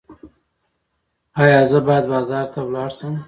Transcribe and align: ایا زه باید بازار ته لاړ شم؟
ایا 1.41 1.61
زه 1.69 1.79
باید 1.87 2.05
بازار 2.13 2.45
ته 2.53 2.59
لاړ 2.73 2.89
شم؟ 2.97 3.13